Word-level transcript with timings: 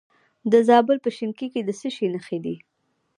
د 0.51 0.53
زابل 0.67 0.97
په 1.05 1.09
شینکۍ 1.17 1.47
کې 1.53 1.61
د 1.63 1.69
څه 1.79 1.89
شي 1.95 2.07
نښې 2.13 2.37
دي؟ 2.45 2.55